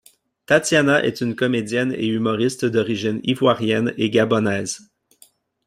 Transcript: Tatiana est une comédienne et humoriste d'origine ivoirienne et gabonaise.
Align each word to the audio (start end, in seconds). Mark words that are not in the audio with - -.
Tatiana 0.47 1.03
est 1.05 1.21
une 1.21 1.35
comédienne 1.35 1.93
et 1.93 2.07
humoriste 2.07 2.65
d'origine 2.65 3.19
ivoirienne 3.21 3.93
et 3.99 4.09
gabonaise. 4.09 4.89